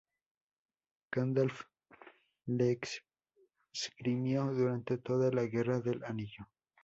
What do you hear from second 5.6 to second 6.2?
del